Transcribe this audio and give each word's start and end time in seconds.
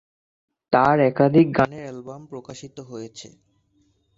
তার 0.73 0.97
একাধিক 1.09 1.47
গানের 1.57 1.83
অ্যালবাম 1.85 2.21
প্রকাশিত 2.25 2.77
হয়েছে। 2.89 3.27